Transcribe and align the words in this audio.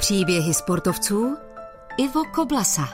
Příběhy 0.00 0.54
sportovců 0.54 1.36
Ivo 1.98 2.24
Koblasa 2.24 2.88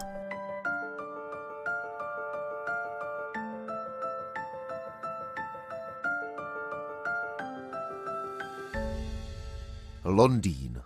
Londýn 10.05 10.83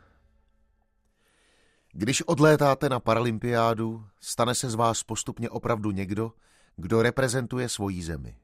Když 1.92 2.22
odlétáte 2.22 2.88
na 2.88 3.00
paralympiádu, 3.00 4.06
stane 4.20 4.54
se 4.54 4.70
z 4.70 4.74
vás 4.74 5.02
postupně 5.02 5.50
opravdu 5.50 5.90
někdo, 5.90 6.32
kdo 6.76 7.02
reprezentuje 7.02 7.68
svoji 7.68 8.02
zemi. 8.02 8.36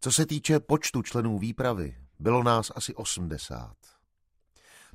Co 0.00 0.12
se 0.12 0.26
týče 0.26 0.60
počtu 0.60 1.02
členů 1.02 1.38
výpravy, 1.38 1.96
bylo 2.18 2.42
nás 2.42 2.72
asi 2.74 2.94
80. 2.94 3.95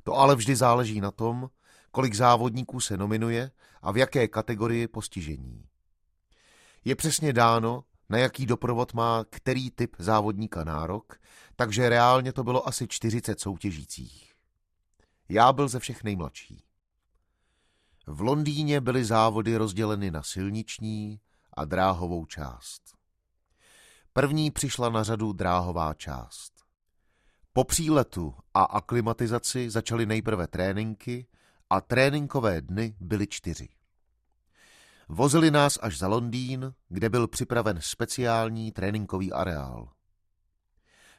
To 0.02 0.14
ale 0.14 0.36
vždy 0.36 0.56
záleží 0.56 1.00
na 1.00 1.10
tom, 1.10 1.50
kolik 1.90 2.14
závodníků 2.14 2.80
se 2.80 2.96
nominuje 2.96 3.50
a 3.82 3.92
v 3.92 3.96
jaké 3.96 4.28
kategorii 4.28 4.88
postižení. 4.88 5.66
Je 6.84 6.96
přesně 6.96 7.32
dáno, 7.32 7.84
na 8.08 8.18
jaký 8.18 8.46
doprovod 8.46 8.94
má 8.94 9.24
který 9.30 9.70
typ 9.70 9.96
závodníka 9.98 10.64
nárok, 10.64 11.20
takže 11.56 11.88
reálně 11.88 12.32
to 12.32 12.44
bylo 12.44 12.68
asi 12.68 12.88
40 12.88 13.40
soutěžících. 13.40 14.34
Já 15.28 15.52
byl 15.52 15.68
ze 15.68 15.78
všech 15.78 16.04
nejmladší. 16.04 16.64
V 18.06 18.20
Londýně 18.20 18.80
byly 18.80 19.04
závody 19.04 19.56
rozděleny 19.56 20.10
na 20.10 20.22
silniční 20.22 21.20
a 21.54 21.64
dráhovou 21.64 22.26
část. 22.26 22.82
První 24.12 24.50
přišla 24.50 24.88
na 24.88 25.02
řadu 25.02 25.32
dráhová 25.32 25.94
část. 25.94 26.51
Po 27.52 27.64
příletu 27.64 28.34
a 28.54 28.62
aklimatizaci 28.62 29.70
začaly 29.70 30.06
nejprve 30.06 30.46
tréninky 30.46 31.26
a 31.70 31.80
tréninkové 31.80 32.60
dny 32.60 32.96
byly 33.00 33.26
čtyři. 33.26 33.68
Vozili 35.08 35.50
nás 35.50 35.78
až 35.82 35.98
za 35.98 36.08
Londýn, 36.08 36.74
kde 36.88 37.08
byl 37.08 37.28
připraven 37.28 37.78
speciální 37.80 38.72
tréninkový 38.72 39.32
areál. 39.32 39.88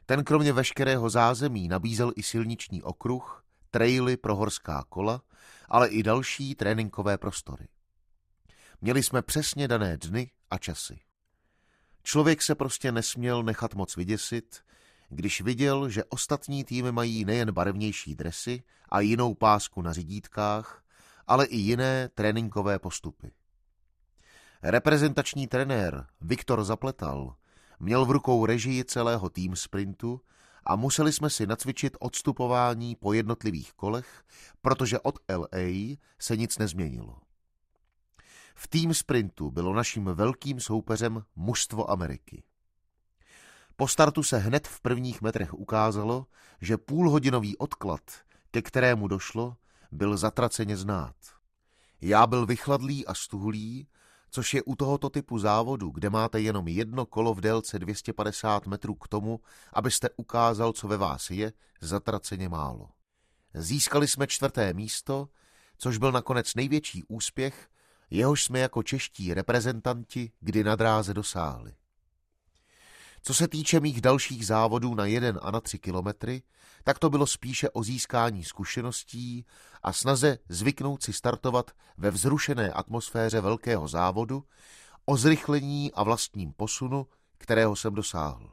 Ten 0.05 0.23
kromě 0.23 0.53
veškerého 0.53 1.09
zázemí 1.09 1.67
nabízel 1.67 2.11
i 2.15 2.23
silniční 2.23 2.83
okruh, 2.83 3.45
traily 3.71 4.17
pro 4.17 4.35
horská 4.35 4.83
kola, 4.89 5.21
ale 5.69 5.87
i 5.89 6.03
další 6.03 6.55
tréninkové 6.55 7.17
prostory. 7.17 7.67
Měli 8.81 9.03
jsme 9.03 9.21
přesně 9.21 9.67
dané 9.67 9.97
dny 9.97 10.31
a 10.49 10.57
časy. 10.57 10.99
Člověk 12.03 12.41
se 12.41 12.55
prostě 12.55 12.91
nesměl 12.91 13.43
nechat 13.43 13.75
moc 13.75 13.95
vyděsit, 13.95 14.63
když 15.13 15.41
viděl, 15.41 15.89
že 15.89 16.03
ostatní 16.03 16.63
týmy 16.63 16.91
mají 16.91 17.25
nejen 17.25 17.51
barevnější 17.51 18.15
dresy 18.15 18.63
a 18.89 18.99
jinou 18.99 19.33
pásku 19.33 19.81
na 19.81 19.93
řidítkách, 19.93 20.83
ale 21.27 21.45
i 21.45 21.57
jiné 21.57 22.09
tréninkové 22.09 22.79
postupy. 22.79 23.31
Reprezentační 24.63 25.47
trenér 25.47 26.07
Viktor 26.21 26.63
Zapletal 26.63 27.35
měl 27.79 28.05
v 28.05 28.11
rukou 28.11 28.45
režii 28.45 28.85
celého 28.85 29.29
tým 29.29 29.55
sprintu 29.55 30.21
a 30.65 30.75
museli 30.75 31.13
jsme 31.13 31.29
si 31.29 31.47
nacvičit 31.47 31.97
odstupování 31.99 32.95
po 32.95 33.13
jednotlivých 33.13 33.73
kolech, 33.73 34.23
protože 34.61 34.99
od 34.99 35.19
LA 35.29 35.95
se 36.19 36.37
nic 36.37 36.57
nezměnilo. 36.57 37.17
V 38.55 38.67
tým 38.67 38.93
sprintu 38.93 39.51
bylo 39.51 39.73
naším 39.73 40.05
velkým 40.05 40.59
soupeřem 40.59 41.23
mužstvo 41.35 41.91
Ameriky. 41.91 42.43
Po 43.75 43.87
startu 43.87 44.23
se 44.23 44.37
hned 44.37 44.67
v 44.67 44.81
prvních 44.81 45.21
metrech 45.21 45.53
ukázalo, 45.53 46.25
že 46.61 46.77
půlhodinový 46.77 47.57
odklad, 47.57 48.01
ke 48.51 48.61
kterému 48.61 49.07
došlo, 49.07 49.55
byl 49.91 50.17
zatraceně 50.17 50.77
znát. 50.77 51.15
Já 52.01 52.27
byl 52.27 52.45
vychladlý 52.45 53.05
a 53.05 53.13
stuhlý, 53.13 53.87
což 54.29 54.53
je 54.53 54.63
u 54.63 54.75
tohoto 54.75 55.09
typu 55.09 55.39
závodu, 55.39 55.89
kde 55.89 56.09
máte 56.09 56.41
jenom 56.41 56.67
jedno 56.67 57.05
kolo 57.05 57.33
v 57.33 57.41
délce 57.41 57.79
250 57.79 58.67
metrů 58.67 58.95
k 58.95 59.07
tomu, 59.07 59.39
abyste 59.73 60.09
ukázal, 60.15 60.73
co 60.73 60.87
ve 60.87 60.97
vás 60.97 61.29
je, 61.29 61.53
zatraceně 61.81 62.49
málo. 62.49 62.89
Získali 63.53 64.07
jsme 64.07 64.27
čtvrté 64.27 64.73
místo, 64.73 65.29
což 65.77 65.97
byl 65.97 66.11
nakonec 66.11 66.55
největší 66.55 67.03
úspěch, 67.07 67.69
jehož 68.09 68.43
jsme 68.43 68.59
jako 68.59 68.83
čeští 68.83 69.33
reprezentanti 69.33 70.31
kdy 70.39 70.63
na 70.63 70.75
dráze 70.75 71.13
dosáhli. 71.13 71.73
Co 73.25 73.33
se 73.33 73.47
týče 73.47 73.79
mých 73.79 74.01
dalších 74.01 74.47
závodů 74.47 74.95
na 74.95 75.05
jeden 75.05 75.39
a 75.41 75.51
na 75.51 75.61
tři 75.61 75.79
kilometry, 75.79 76.43
tak 76.83 76.99
to 76.99 77.09
bylo 77.09 77.27
spíše 77.27 77.69
o 77.69 77.83
získání 77.83 78.43
zkušeností 78.43 79.45
a 79.83 79.93
snaze 79.93 80.37
zvyknout 80.49 81.03
si 81.03 81.13
startovat 81.13 81.71
ve 81.97 82.11
vzrušené 82.11 82.71
atmosféře 82.71 83.41
velkého 83.41 83.87
závodu, 83.87 84.43
o 85.05 85.17
zrychlení 85.17 85.91
a 85.93 86.03
vlastním 86.03 86.53
posunu, 86.53 87.07
kterého 87.37 87.75
jsem 87.75 87.93
dosáhl. 87.93 88.51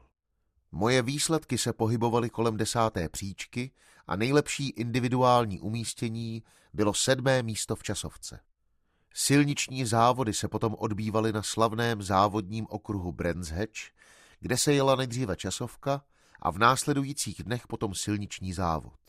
Moje 0.71 1.01
výsledky 1.01 1.57
se 1.57 1.73
pohybovaly 1.73 2.29
kolem 2.29 2.57
desáté 2.57 3.09
příčky 3.09 3.71
a 4.07 4.15
nejlepší 4.15 4.69
individuální 4.69 5.59
umístění 5.59 6.43
bylo 6.73 6.93
sedmé 6.93 7.43
místo 7.43 7.75
v 7.75 7.83
časovce. 7.83 8.39
Silniční 9.13 9.85
závody 9.85 10.33
se 10.33 10.47
potom 10.47 10.75
odbývaly 10.79 11.33
na 11.33 11.43
slavném 11.43 12.01
závodním 12.01 12.67
okruhu 12.69 13.11
Brands 13.11 13.49
Hatch, 13.49 13.81
kde 14.41 14.57
se 14.57 14.73
jela 14.73 14.95
nejdříve 14.95 15.35
časovka 15.35 16.03
a 16.39 16.51
v 16.51 16.57
následujících 16.57 17.43
dnech 17.43 17.67
potom 17.67 17.95
silniční 17.95 18.53
závod. 18.53 18.99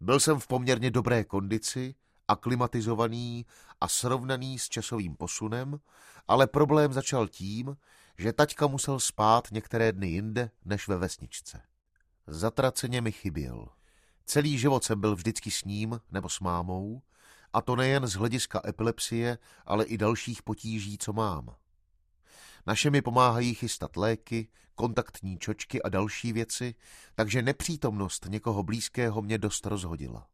Byl 0.00 0.20
jsem 0.20 0.40
v 0.40 0.46
poměrně 0.46 0.90
dobré 0.90 1.24
kondici, 1.24 1.94
aklimatizovaný 2.28 3.46
a 3.80 3.88
srovnaný 3.88 4.58
s 4.58 4.68
časovým 4.68 5.16
posunem, 5.16 5.80
ale 6.28 6.46
problém 6.46 6.92
začal 6.92 7.28
tím, 7.28 7.76
že 8.18 8.32
taťka 8.32 8.66
musel 8.66 9.00
spát 9.00 9.48
některé 9.52 9.92
dny 9.92 10.08
jinde 10.08 10.50
než 10.64 10.88
ve 10.88 10.96
vesničce. 10.96 11.62
Zatraceně 12.26 13.00
mi 13.00 13.12
chyběl. 13.12 13.68
Celý 14.24 14.58
život 14.58 14.84
jsem 14.84 15.00
byl 15.00 15.16
vždycky 15.16 15.50
s 15.50 15.64
ním 15.64 16.00
nebo 16.10 16.28
s 16.28 16.40
mámou, 16.40 17.02
a 17.52 17.60
to 17.60 17.76
nejen 17.76 18.06
z 18.06 18.12
hlediska 18.12 18.62
epilepsie, 18.68 19.38
ale 19.66 19.84
i 19.84 19.98
dalších 19.98 20.42
potíží, 20.42 20.98
co 20.98 21.12
mám. 21.12 21.54
Naše 22.66 22.90
mi 22.90 23.02
pomáhají 23.02 23.54
chystat 23.54 23.96
léky, 23.96 24.48
kontaktní 24.74 25.38
čočky 25.38 25.82
a 25.82 25.88
další 25.88 26.32
věci, 26.32 26.74
takže 27.14 27.42
nepřítomnost 27.42 28.26
někoho 28.28 28.62
blízkého 28.62 29.22
mě 29.22 29.38
dost 29.38 29.66
rozhodila. 29.66 30.26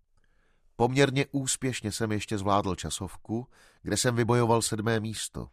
Poměrně 0.76 1.26
úspěšně 1.30 1.92
jsem 1.92 2.12
ještě 2.12 2.38
zvládl 2.38 2.74
časovku, 2.74 3.48
kde 3.82 3.96
jsem 3.96 4.16
vybojoval 4.16 4.62
sedmé 4.62 5.00
místo. 5.00 5.48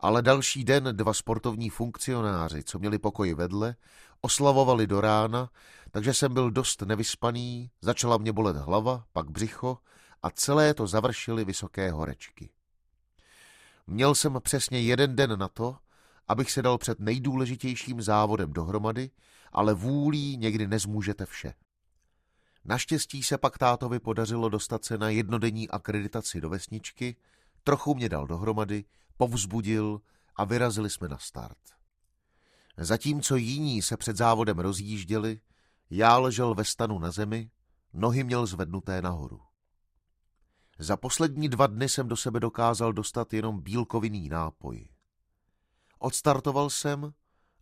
Ale 0.00 0.22
další 0.22 0.64
den 0.64 0.88
dva 0.92 1.14
sportovní 1.14 1.70
funkcionáři, 1.70 2.62
co 2.64 2.78
měli 2.78 2.98
pokoj 2.98 3.34
vedle, 3.34 3.76
oslavovali 4.20 4.86
do 4.86 5.00
rána, 5.00 5.50
takže 5.90 6.14
jsem 6.14 6.34
byl 6.34 6.50
dost 6.50 6.82
nevyspaný, 6.82 7.70
začala 7.80 8.16
mě 8.16 8.32
bolet 8.32 8.56
hlava, 8.56 9.04
pak 9.12 9.30
břicho 9.30 9.78
a 10.22 10.30
celé 10.30 10.74
to 10.74 10.86
završily 10.86 11.44
vysoké 11.44 11.90
horečky. 11.90 12.50
Měl 13.86 14.14
jsem 14.14 14.40
přesně 14.42 14.80
jeden 14.80 15.16
den 15.16 15.38
na 15.38 15.48
to, 15.48 15.76
abych 16.28 16.50
se 16.50 16.62
dal 16.62 16.78
před 16.78 17.00
nejdůležitějším 17.00 18.02
závodem 18.02 18.52
dohromady, 18.52 19.10
ale 19.52 19.74
vůlí 19.74 20.36
někdy 20.36 20.66
nezmůžete 20.66 21.26
vše. 21.26 21.54
Naštěstí 22.64 23.22
se 23.22 23.38
pak 23.38 23.58
tátovi 23.58 23.98
podařilo 24.00 24.48
dostat 24.48 24.84
se 24.84 24.98
na 24.98 25.08
jednodenní 25.08 25.68
akreditaci 25.68 26.40
do 26.40 26.48
vesničky, 26.48 27.16
trochu 27.64 27.94
mě 27.94 28.08
dal 28.08 28.26
dohromady, 28.26 28.84
povzbudil 29.16 30.00
a 30.36 30.44
vyrazili 30.44 30.90
jsme 30.90 31.08
na 31.08 31.18
start. 31.18 31.58
Zatímco 32.76 33.36
jiní 33.36 33.82
se 33.82 33.96
před 33.96 34.16
závodem 34.16 34.58
rozjížděli, 34.58 35.40
já 35.90 36.18
ležel 36.18 36.54
ve 36.54 36.64
stanu 36.64 36.98
na 36.98 37.10
zemi, 37.10 37.50
nohy 37.92 38.24
měl 38.24 38.46
zvednuté 38.46 39.02
nahoru. 39.02 39.40
Za 40.78 40.96
poslední 40.96 41.48
dva 41.48 41.66
dny 41.66 41.88
jsem 41.88 42.08
do 42.08 42.16
sebe 42.16 42.40
dokázal 42.40 42.92
dostat 42.92 43.32
jenom 43.32 43.60
bílkovinný 43.60 44.28
nápoj. 44.28 44.88
Odstartoval 45.98 46.70
jsem 46.70 47.14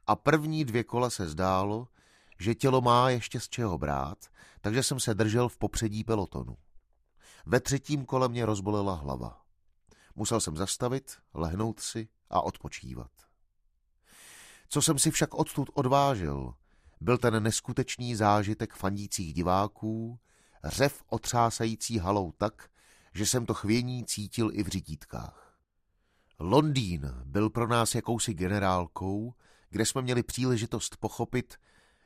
a 0.06 0.16
první 0.16 0.64
dvě 0.64 0.84
kola 0.84 1.10
se 1.10 1.28
zdálo, 1.28 1.88
že 2.38 2.54
tělo 2.54 2.81
má 2.81 3.10
ještě 3.10 3.40
z 3.40 3.48
čeho 3.48 3.78
brát, 3.78 4.19
takže 4.60 4.82
jsem 4.82 5.00
se 5.00 5.14
držel 5.14 5.48
v 5.48 5.58
popředí 5.58 6.04
pelotonu. 6.04 6.56
Ve 7.46 7.60
třetím 7.60 8.04
kole 8.04 8.28
mě 8.28 8.46
rozbolela 8.46 8.94
hlava. 8.94 9.42
Musel 10.14 10.40
jsem 10.40 10.56
zastavit, 10.56 11.16
lehnout 11.34 11.81
si 11.81 12.08
a 12.31 12.40
odpočívat. 12.40 13.10
Co 14.69 14.82
jsem 14.82 14.98
si 14.98 15.10
však 15.10 15.34
odtud 15.34 15.70
odvážil, 15.75 16.54
byl 17.00 17.19
ten 17.19 17.42
neskutečný 17.42 18.16
zážitek 18.16 18.75
fandících 18.75 19.34
diváků, 19.34 20.19
řev 20.64 21.02
otřásající 21.08 21.98
halou 21.98 22.32
tak, 22.32 22.70
že 23.14 23.26
jsem 23.26 23.46
to 23.46 23.54
chvění 23.54 24.04
cítil 24.04 24.50
i 24.52 24.62
v 24.62 24.69
řídítkách. 24.69 25.44
Londýn 26.38 27.12
byl 27.25 27.50
pro 27.50 27.69
nás 27.69 27.94
jakousi 27.94 28.34
generálkou, 28.34 29.34
kde 29.70 29.86
jsme 29.86 30.02
měli 30.02 30.22
příležitost 30.22 30.96
pochopit, 30.96 31.54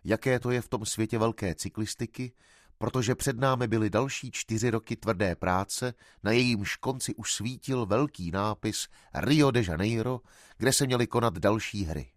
jaké 0.04 0.40
to 0.40 0.50
je 0.50 0.62
v 0.62 0.68
tom 0.68 0.86
světě 0.86 1.18
velké 1.18 1.54
cyklistiky, 1.54 2.32
protože 2.78 3.14
před 3.14 3.38
námi 3.38 3.66
byly 3.66 3.90
další 3.90 4.30
čtyři 4.30 4.70
roky 4.70 4.96
tvrdé 4.96 5.36
práce, 5.36 5.94
na 6.22 6.30
jejímž 6.30 6.76
konci 6.76 7.14
už 7.14 7.32
svítil 7.32 7.86
velký 7.86 8.30
nápis 8.30 8.88
Rio 9.14 9.50
de 9.50 9.62
Janeiro, 9.68 10.20
kde 10.56 10.72
se 10.72 10.86
měly 10.86 11.06
konat 11.06 11.38
další 11.38 11.84
hry. 11.84 12.12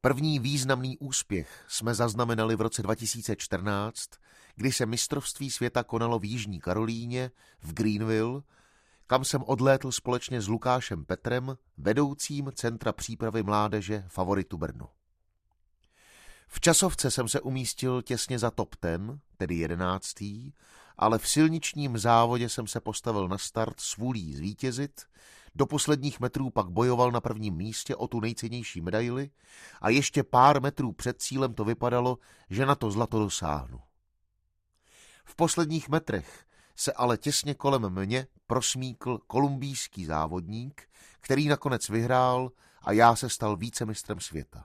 První 0.00 0.38
významný 0.38 0.98
úspěch 0.98 1.64
jsme 1.68 1.94
zaznamenali 1.94 2.56
v 2.56 2.60
roce 2.60 2.82
2014, 2.82 4.10
kdy 4.56 4.72
se 4.72 4.86
mistrovství 4.86 5.50
světa 5.50 5.84
konalo 5.84 6.18
v 6.18 6.24
Jižní 6.24 6.60
Karolíně, 6.60 7.30
v 7.62 7.72
Greenville, 7.72 8.42
kam 9.08 9.24
jsem 9.24 9.42
odlétl 9.46 9.92
společně 9.92 10.40
s 10.40 10.48
Lukášem 10.48 11.04
Petrem, 11.04 11.56
vedoucím 11.76 12.52
Centra 12.54 12.92
přípravy 12.92 13.42
mládeže 13.42 14.04
Favoritu 14.08 14.58
Brno. 14.58 14.88
V 16.48 16.60
časovce 16.60 17.10
jsem 17.10 17.28
se 17.28 17.40
umístil 17.40 18.02
těsně 18.02 18.38
za 18.38 18.50
top 18.50 18.76
ten, 18.76 19.20
tedy 19.36 19.54
jedenáctý, 19.54 20.52
ale 20.98 21.18
v 21.18 21.28
silničním 21.28 21.98
závodě 21.98 22.48
jsem 22.48 22.66
se 22.66 22.80
postavil 22.80 23.28
na 23.28 23.38
start 23.38 23.80
s 23.80 23.96
vůlí 23.96 24.34
zvítězit, 24.34 25.00
do 25.54 25.66
posledních 25.66 26.20
metrů 26.20 26.50
pak 26.50 26.70
bojoval 26.70 27.10
na 27.10 27.20
prvním 27.20 27.54
místě 27.54 27.96
o 27.96 28.08
tu 28.08 28.20
nejcennější 28.20 28.80
medaili 28.80 29.30
a 29.80 29.88
ještě 29.88 30.22
pár 30.22 30.62
metrů 30.62 30.92
před 30.92 31.22
cílem 31.22 31.54
to 31.54 31.64
vypadalo, 31.64 32.18
že 32.50 32.66
na 32.66 32.74
to 32.74 32.90
zlato 32.90 33.18
dosáhnu. 33.18 33.80
V 35.24 35.36
posledních 35.36 35.88
metrech 35.88 36.44
se 36.78 36.92
ale 36.92 37.18
těsně 37.18 37.54
kolem 37.54 37.90
mě 37.90 38.26
prosmíkl 38.46 39.18
kolumbijský 39.26 40.04
závodník, 40.04 40.88
který 41.20 41.48
nakonec 41.48 41.88
vyhrál 41.88 42.50
a 42.82 42.92
já 42.92 43.16
se 43.16 43.28
stal 43.28 43.56
vícemistrem 43.56 44.20
světa. 44.20 44.64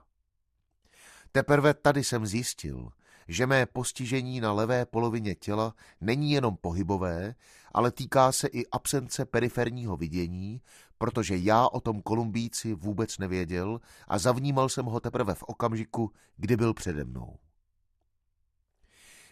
Teprve 1.32 1.74
tady 1.74 2.04
jsem 2.04 2.26
zjistil, 2.26 2.90
že 3.28 3.46
mé 3.46 3.66
postižení 3.66 4.40
na 4.40 4.52
levé 4.52 4.86
polovině 4.86 5.34
těla 5.34 5.74
není 6.00 6.30
jenom 6.30 6.56
pohybové, 6.56 7.34
ale 7.72 7.90
týká 7.90 8.32
se 8.32 8.46
i 8.46 8.66
absence 8.66 9.24
periferního 9.24 9.96
vidění, 9.96 10.60
protože 10.98 11.36
já 11.36 11.68
o 11.68 11.80
tom 11.80 12.02
Kolumbíci 12.02 12.74
vůbec 12.74 13.18
nevěděl 13.18 13.80
a 14.08 14.18
zavnímal 14.18 14.68
jsem 14.68 14.84
ho 14.84 15.00
teprve 15.00 15.34
v 15.34 15.42
okamžiku, 15.42 16.10
kdy 16.36 16.56
byl 16.56 16.74
přede 16.74 17.04
mnou. 17.04 17.36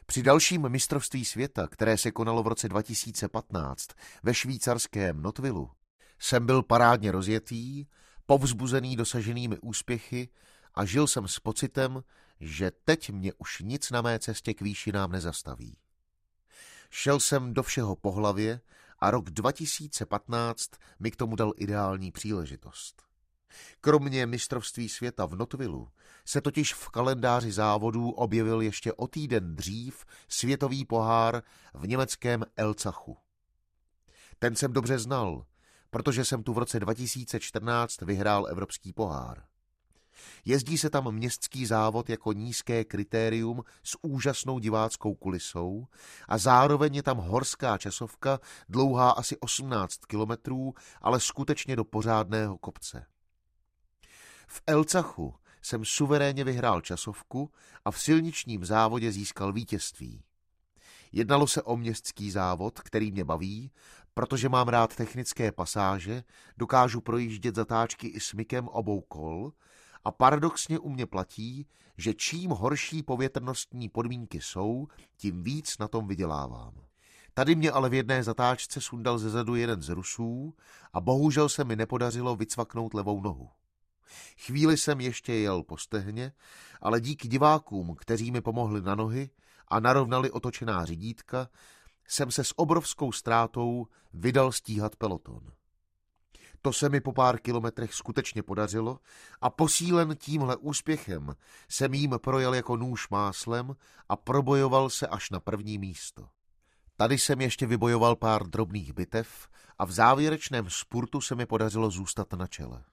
Při 0.06 0.22
dalším 0.22 0.68
mistrovství 0.68 1.24
světa, 1.24 1.68
které 1.68 1.98
se 1.98 2.10
konalo 2.10 2.42
v 2.42 2.46
roce 2.46 2.68
2015 2.68 3.88
ve 4.22 4.34
švýcarském 4.34 5.22
Notvilu, 5.22 5.70
jsem 6.18 6.46
byl 6.46 6.62
parádně 6.62 7.12
rozjetý, 7.12 7.86
povzbuzený 8.26 8.96
dosaženými 8.96 9.58
úspěchy 9.58 10.28
a 10.74 10.84
žil 10.84 11.06
jsem 11.06 11.28
s 11.28 11.40
pocitem, 11.40 12.02
že 12.40 12.70
teď 12.84 13.10
mě 13.10 13.32
už 13.38 13.60
nic 13.60 13.90
na 13.90 14.02
mé 14.02 14.18
cestě 14.18 14.54
k 14.54 14.60
výšinám 14.60 15.12
nezastaví. 15.12 15.76
Šel 16.90 17.20
jsem 17.20 17.54
do 17.54 17.62
všeho 17.62 17.96
po 17.96 18.12
hlavě 18.12 18.60
a 18.98 19.10
rok 19.10 19.30
2015 19.30 20.70
mi 21.00 21.10
k 21.10 21.16
tomu 21.16 21.36
dal 21.36 21.52
ideální 21.56 22.12
příležitost. 22.12 23.11
Kromě 23.80 24.26
mistrovství 24.26 24.88
světa 24.88 25.26
v 25.26 25.36
Notvilu 25.36 25.88
se 26.24 26.40
totiž 26.40 26.74
v 26.74 26.88
kalendáři 26.88 27.52
závodů 27.52 28.10
objevil 28.10 28.60
ještě 28.60 28.92
o 28.92 29.06
týden 29.06 29.56
dřív 29.56 30.04
světový 30.28 30.84
pohár 30.84 31.42
v 31.74 31.88
německém 31.88 32.44
Elcachu. 32.56 33.16
Ten 34.38 34.56
jsem 34.56 34.72
dobře 34.72 34.98
znal, 34.98 35.44
protože 35.90 36.24
jsem 36.24 36.42
tu 36.42 36.52
v 36.52 36.58
roce 36.58 36.80
2014 36.80 38.00
vyhrál 38.00 38.46
evropský 38.48 38.92
pohár. 38.92 39.44
Jezdí 40.44 40.78
se 40.78 40.90
tam 40.90 41.14
městský 41.14 41.66
závod 41.66 42.10
jako 42.10 42.32
nízké 42.32 42.84
kritérium 42.84 43.64
s 43.82 43.98
úžasnou 44.02 44.58
diváckou 44.58 45.14
kulisou 45.14 45.86
a 46.28 46.38
zároveň 46.38 46.94
je 46.94 47.02
tam 47.02 47.16
horská 47.16 47.78
časovka, 47.78 48.40
dlouhá 48.68 49.10
asi 49.10 49.36
18 49.36 50.04
kilometrů, 50.06 50.74
ale 51.00 51.20
skutečně 51.20 51.76
do 51.76 51.84
pořádného 51.84 52.58
kopce. 52.58 53.06
V 54.52 54.62
Elcachu 54.66 55.34
jsem 55.62 55.84
suverénně 55.84 56.44
vyhrál 56.44 56.80
časovku 56.80 57.50
a 57.84 57.90
v 57.90 58.00
silničním 58.00 58.64
závodě 58.64 59.12
získal 59.12 59.52
vítězství. 59.52 60.22
Jednalo 61.12 61.46
se 61.46 61.62
o 61.62 61.76
městský 61.76 62.30
závod, 62.30 62.80
který 62.80 63.12
mě 63.12 63.24
baví, 63.24 63.70
protože 64.14 64.48
mám 64.48 64.68
rád 64.68 64.96
technické 64.96 65.52
pasáže, 65.52 66.24
dokážu 66.56 67.00
projíždět 67.00 67.54
zatáčky 67.54 68.06
i 68.06 68.20
smykem 68.20 68.68
obou 68.68 69.00
kol 69.00 69.52
a 70.04 70.12
paradoxně 70.12 70.78
u 70.78 70.88
mě 70.88 71.06
platí, 71.06 71.66
že 71.98 72.14
čím 72.14 72.50
horší 72.50 73.02
povětrnostní 73.02 73.88
podmínky 73.88 74.40
jsou, 74.40 74.88
tím 75.16 75.42
víc 75.42 75.78
na 75.78 75.88
tom 75.88 76.06
vydělávám. 76.06 76.74
Tady 77.34 77.54
mě 77.54 77.70
ale 77.70 77.88
v 77.88 77.94
jedné 77.94 78.22
zatáčce 78.22 78.80
sundal 78.80 79.18
ze 79.18 79.30
zadu 79.30 79.54
jeden 79.54 79.82
z 79.82 79.88
Rusů 79.88 80.54
a 80.92 81.00
bohužel 81.00 81.48
se 81.48 81.64
mi 81.64 81.76
nepodařilo 81.76 82.36
vycvaknout 82.36 82.94
levou 82.94 83.22
nohu. 83.22 83.50
Chvíli 84.38 84.76
jsem 84.76 85.00
ještě 85.00 85.34
jel 85.34 85.62
po 85.62 85.76
stehně, 85.76 86.32
ale 86.80 87.00
díky 87.00 87.28
divákům, 87.28 87.94
kteří 87.98 88.30
mi 88.30 88.40
pomohli 88.40 88.82
na 88.82 88.94
nohy 88.94 89.30
a 89.68 89.80
narovnali 89.80 90.30
otočená 90.30 90.84
řídítka, 90.84 91.48
jsem 92.08 92.30
se 92.30 92.44
s 92.44 92.58
obrovskou 92.58 93.12
ztrátou 93.12 93.86
vydal 94.12 94.52
stíhat 94.52 94.96
peloton. 94.96 95.40
To 96.62 96.72
se 96.72 96.88
mi 96.88 97.00
po 97.00 97.12
pár 97.12 97.38
kilometrech 97.38 97.94
skutečně 97.94 98.42
podařilo 98.42 98.98
a 99.40 99.50
posílen 99.50 100.16
tímhle 100.16 100.56
úspěchem 100.56 101.34
jsem 101.68 101.94
jím 101.94 102.14
projel 102.18 102.54
jako 102.54 102.76
nůž 102.76 103.08
máslem 103.08 103.76
a 104.08 104.16
probojoval 104.16 104.90
se 104.90 105.06
až 105.06 105.30
na 105.30 105.40
první 105.40 105.78
místo. 105.78 106.28
Tady 106.96 107.18
jsem 107.18 107.40
ještě 107.40 107.66
vybojoval 107.66 108.16
pár 108.16 108.46
drobných 108.46 108.92
bitev 108.92 109.48
a 109.78 109.84
v 109.84 109.92
závěrečném 109.92 110.70
spurtu 110.70 111.20
se 111.20 111.34
mi 111.34 111.46
podařilo 111.46 111.90
zůstat 111.90 112.32
na 112.32 112.46
čele. 112.46 112.84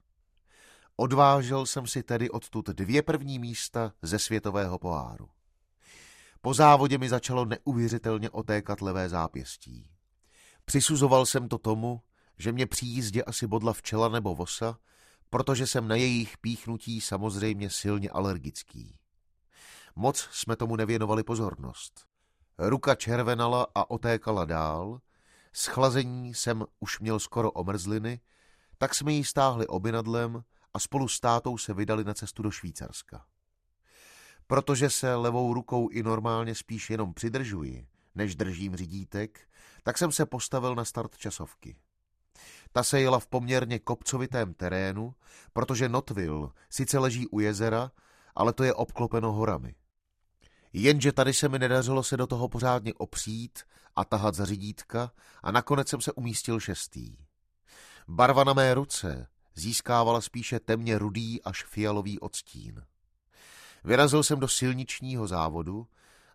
Odvážel 1.00 1.66
jsem 1.66 1.86
si 1.86 2.02
tedy 2.02 2.30
odtud 2.30 2.66
dvě 2.68 3.02
první 3.02 3.38
místa 3.38 3.92
ze 4.02 4.18
světového 4.18 4.78
poháru. 4.78 5.28
Po 6.40 6.54
závodě 6.54 6.98
mi 6.98 7.08
začalo 7.08 7.44
neuvěřitelně 7.44 8.30
otékat 8.30 8.80
levé 8.80 9.08
zápěstí. 9.08 9.90
Přisuzoval 10.64 11.26
jsem 11.26 11.48
to 11.48 11.58
tomu, 11.58 12.02
že 12.38 12.52
mě 12.52 12.66
při 12.66 12.86
jízdě 12.86 13.22
asi 13.22 13.46
bodla 13.46 13.72
včela 13.72 14.08
nebo 14.08 14.34
vosa, 14.34 14.78
protože 15.30 15.66
jsem 15.66 15.88
na 15.88 15.96
jejich 15.96 16.38
píchnutí 16.38 17.00
samozřejmě 17.00 17.70
silně 17.70 18.10
alergický. 18.10 18.98
Moc 19.96 20.28
jsme 20.32 20.56
tomu 20.56 20.76
nevěnovali 20.76 21.22
pozornost. 21.22 22.06
Ruka 22.58 22.94
červenala 22.94 23.66
a 23.74 23.90
otékala 23.90 24.44
dál, 24.44 25.00
schlazení 25.52 26.34
jsem 26.34 26.64
už 26.80 27.00
měl 27.00 27.18
skoro 27.18 27.50
omrzliny, 27.52 28.20
tak 28.78 28.94
jsme 28.94 29.12
ji 29.12 29.24
stáhli 29.24 29.66
obinadlem 29.66 30.42
a 30.74 30.78
spolu 30.78 31.08
s 31.08 31.20
tátou 31.20 31.58
se 31.58 31.74
vydali 31.74 32.04
na 32.04 32.14
cestu 32.14 32.42
do 32.42 32.50
Švýcarska. 32.50 33.24
Protože 34.46 34.90
se 34.90 35.14
levou 35.14 35.54
rukou 35.54 35.88
i 35.88 36.02
normálně 36.02 36.54
spíš 36.54 36.90
jenom 36.90 37.14
přidržuji, 37.14 37.86
než 38.14 38.36
držím 38.36 38.76
řídítek, 38.76 39.40
tak 39.82 39.98
jsem 39.98 40.12
se 40.12 40.26
postavil 40.26 40.74
na 40.74 40.84
start 40.84 41.16
časovky. 41.16 41.76
Ta 42.72 42.82
se 42.82 43.00
jela 43.00 43.18
v 43.18 43.26
poměrně 43.26 43.78
kopcovitém 43.78 44.54
terénu, 44.54 45.14
protože 45.52 45.88
Notville 45.88 46.48
sice 46.70 46.98
leží 46.98 47.28
u 47.28 47.40
jezera, 47.40 47.90
ale 48.34 48.52
to 48.52 48.64
je 48.64 48.74
obklopeno 48.74 49.32
horami. 49.32 49.74
Jenže 50.72 51.12
tady 51.12 51.34
se 51.34 51.48
mi 51.48 51.58
nedařilo 51.58 52.02
se 52.02 52.16
do 52.16 52.26
toho 52.26 52.48
pořádně 52.48 52.94
opřít 52.94 53.58
a 53.96 54.04
tahat 54.04 54.34
za 54.34 54.44
řídítka 54.44 55.12
a 55.42 55.50
nakonec 55.50 55.88
jsem 55.88 56.00
se 56.00 56.12
umístil 56.12 56.60
šestý. 56.60 57.16
Barva 58.08 58.44
na 58.44 58.52
mé 58.52 58.74
ruce 58.74 59.26
získávala 59.60 60.20
spíše 60.20 60.60
temně 60.60 60.98
rudý 60.98 61.42
až 61.42 61.64
fialový 61.64 62.20
odstín. 62.20 62.82
Vyrazil 63.84 64.22
jsem 64.22 64.40
do 64.40 64.48
silničního 64.48 65.26
závodu, 65.26 65.86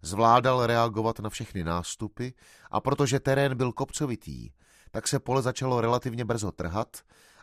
zvládal 0.01 0.65
reagovat 0.65 1.19
na 1.19 1.29
všechny 1.29 1.63
nástupy 1.63 2.29
a 2.71 2.81
protože 2.81 3.19
terén 3.19 3.57
byl 3.57 3.71
kopcovitý, 3.71 4.49
tak 4.91 5.07
se 5.07 5.19
pole 5.19 5.41
začalo 5.41 5.81
relativně 5.81 6.25
brzo 6.25 6.51
trhat 6.51 6.97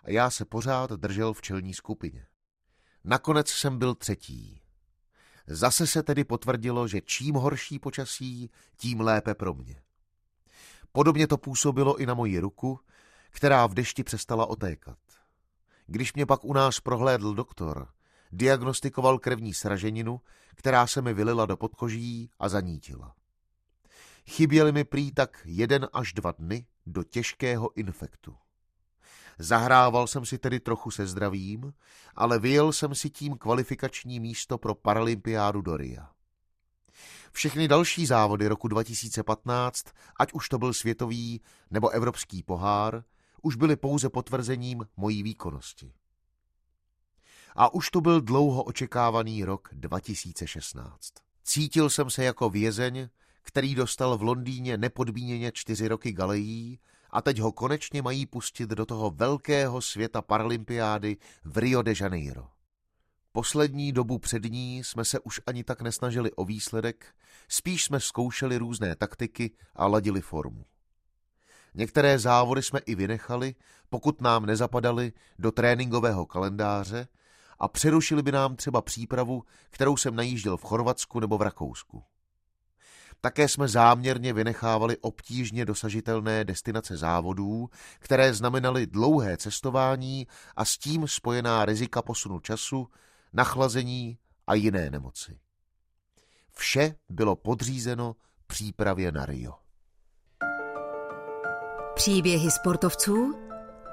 a 0.05 0.11
já 0.11 0.31
se 0.31 0.45
pořád 0.45 0.91
držel 0.91 1.33
v 1.33 1.43
čelní 1.43 1.75
skupině. 1.75 2.27
Nakonec 3.05 3.49
jsem 3.49 3.79
byl 3.79 3.95
třetí. 3.95 4.61
Zase 5.47 5.87
se 5.87 6.03
tedy 6.03 6.25
potvrdilo, 6.25 6.89
že 6.89 7.01
čím 7.01 7.35
horší 7.35 7.79
počasí, 7.79 8.51
tím 8.77 9.01
lépe 9.01 9.35
pro 9.35 9.55
mě. 9.55 9.83
Podobně 10.93 11.27
to 11.27 11.39
působilo 11.39 11.97
i 11.97 12.07
na 12.07 12.15
moji 12.15 12.39
ruku, 12.39 12.81
která 13.31 13.67
v 13.67 13.75
dešti 13.75 14.05
přestala 14.05 14.47
otékat. 14.47 14.99
Když 15.87 16.13
mě 16.13 16.27
pak 16.27 16.45
u 16.45 16.53
nás 16.53 16.81
prohlédl 16.81 17.35
doktor, 17.35 17.89
diagnostikoval 18.33 19.19
krevní 19.19 19.55
sraženinu, 19.55 20.21
která 20.55 20.87
se 20.87 21.03
mi 21.03 21.15
vylila 21.15 21.47
do 21.47 21.57
podkoží 21.57 22.31
a 22.39 22.49
zanítila. 22.49 23.15
Chyběly 24.27 24.73
mi 24.73 24.85
prý 24.85 25.13
tak 25.13 25.43
jeden 25.45 25.89
až 25.93 26.13
dva 26.13 26.33
dny 26.33 26.67
do 26.87 27.05
těžkého 27.05 27.79
infektu. 27.79 28.37
Zahrával 29.39 30.07
jsem 30.07 30.27
si 30.27 30.39
tedy 30.39 30.61
trochu 30.61 30.91
se 30.91 31.07
zdravím, 31.07 31.73
ale 32.17 32.39
vyjel 32.39 32.73
jsem 32.73 32.95
si 32.95 33.11
tím 33.11 33.39
kvalifikační 33.39 34.21
místo 34.21 34.59
pro 34.59 34.75
paralympiádu 34.75 35.63
do 35.63 35.77
Ria. 35.77 36.11
Všechny 37.33 37.69
další 37.69 38.07
závody 38.07 38.49
roku 38.49 38.69
2015, 38.69 39.87
ať 40.21 40.33
už 40.33 40.49
to 40.49 40.59
byl 40.59 40.73
světový 40.73 41.41
nebo 41.71 41.91
evropský 41.91 42.43
pohár, 42.43 43.05
už 43.43 43.57
byly 43.57 43.77
pouze 43.77 44.09
potvrzením 44.09 44.87
mojí 44.97 45.23
výkonnosti. 45.23 45.93
A 47.55 47.75
už 47.75 47.91
to 47.91 48.01
byl 48.01 48.21
dlouho 48.21 48.63
očekávaný 48.63 49.45
rok 49.45 49.69
2016. 49.73 51.13
Cítil 51.45 51.91
jsem 51.91 52.11
se 52.11 52.25
jako 52.25 52.51
vězeň, 52.51 53.09
který 53.43 53.75
dostal 53.75 54.19
v 54.19 54.23
Londýně 54.23 54.77
nepodmíněně 54.77 55.53
čtyři 55.53 55.89
roky 55.89 56.13
galejí 56.13 56.79
a 57.11 57.23
teď 57.23 57.39
ho 57.39 57.53
konečně 57.53 58.03
mají 58.03 58.27
pustit 58.27 58.71
do 58.71 58.87
toho 58.87 59.11
velkého 59.11 59.81
světa 59.83 60.23
paralympiády 60.23 61.17
v 61.45 61.59
Rio 61.59 61.83
de 61.83 61.93
Janeiro. 62.01 62.49
Poslední 63.33 63.93
dobu 63.93 64.19
před 64.19 64.45
ní 64.45 64.85
jsme 64.85 65.05
se 65.05 65.21
už 65.21 65.41
ani 65.47 65.65
tak 65.65 65.83
nesnažili 65.83 66.33
o 66.33 66.45
výsledek, 66.45 67.15
spíš 67.49 67.85
jsme 67.85 68.01
zkoušeli 68.01 68.57
různé 68.57 68.97
taktiky 68.97 69.51
a 69.75 69.87
ladili 69.87 70.21
formu. 70.21 70.65
Některé 71.75 72.19
závody 72.19 72.63
jsme 72.63 72.79
i 72.79 72.95
vynechali, 72.95 73.55
pokud 73.91 74.21
nám 74.21 74.47
nezapadaly 74.47 75.13
do 75.39 75.53
tréninkového 75.53 76.27
kalendáře 76.27 77.09
a 77.59 77.69
přerušili 77.69 78.23
by 78.23 78.33
nám 78.33 78.57
třeba 78.57 78.83
přípravu, 78.83 79.45
kterou 79.71 79.97
jsem 79.97 80.17
najížděl 80.17 80.57
v 80.57 80.63
Chorvatsku 80.63 81.21
nebo 81.21 81.39
v 81.39 81.43
Rakousku. 81.43 82.05
Také 83.21 83.49
jsme 83.49 83.69
záměrně 83.69 84.33
vynechávali 84.33 84.97
obtížně 84.97 85.65
dosažitelné 85.65 86.45
destinace 86.45 86.97
závodů, 86.97 87.71
které 87.99 88.35
znamenaly 88.35 88.87
dlouhé 88.87 89.37
cestování 89.37 90.27
a 90.57 90.65
s 90.65 90.79
tím 90.79 91.09
spojená 91.09 91.65
rizika 91.65 92.03
posunu 92.03 92.41
času, 92.41 92.89
nachlazení 93.33 94.19
a 94.47 94.55
jiné 94.55 94.91
nemoci. 94.91 95.39
Vše 96.53 96.95
bylo 97.09 97.37
podřízeno 97.37 98.17
přípravě 98.47 99.13
na 99.13 99.27
Rio. 99.27 99.62
Příběhy 101.95 102.51
sportovců 102.51 103.35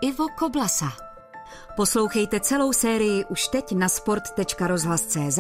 Ivo 0.01 0.25
Koblasa. 0.39 0.91
Poslouchejte 1.75 2.39
celou 2.39 2.74
sérii 2.74 3.25
už 3.25 3.48
teď 3.48 3.72
na 3.72 3.89
sport.rozhlas.cz 3.89 5.39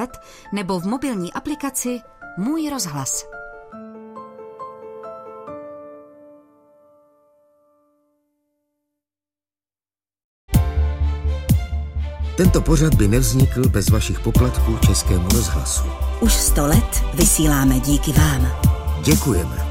nebo 0.53 0.79
v 0.79 0.85
mobilní 0.85 1.33
aplikaci 1.33 1.99
Můj 2.37 2.69
rozhlas. 2.69 3.25
Tento 12.37 12.61
pořad 12.61 12.95
by 12.95 13.07
nevznikl 13.07 13.69
bez 13.69 13.89
vašich 13.89 14.19
poplatků 14.19 14.77
Českému 14.87 15.29
rozhlasu. 15.29 15.83
Už 16.21 16.33
sto 16.33 16.65
let 16.67 17.03
vysíláme 17.13 17.79
díky 17.79 18.11
vám. 18.11 18.47
Děkujeme. 19.03 19.68